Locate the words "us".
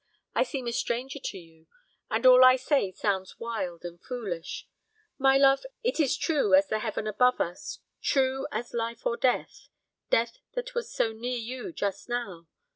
7.39-7.77